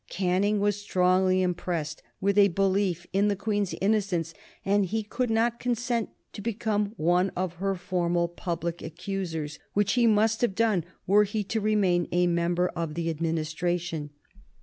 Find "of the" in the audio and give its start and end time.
12.69-13.11